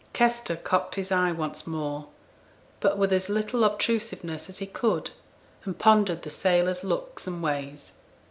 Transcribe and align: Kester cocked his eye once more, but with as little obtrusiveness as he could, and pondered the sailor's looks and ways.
Kester 0.13 0.55
cocked 0.55 0.95
his 0.95 1.11
eye 1.11 1.31
once 1.31 1.67
more, 1.67 2.07
but 2.79 2.97
with 2.97 3.13
as 3.13 3.29
little 3.29 3.63
obtrusiveness 3.63 4.49
as 4.49 4.57
he 4.57 4.65
could, 4.65 5.11
and 5.63 5.77
pondered 5.77 6.23
the 6.23 6.31
sailor's 6.31 6.83
looks 6.83 7.27
and 7.27 7.43
ways. 7.43 7.91